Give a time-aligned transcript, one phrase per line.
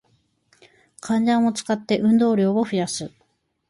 [0.99, 3.11] 階段を使って、運動量を増やす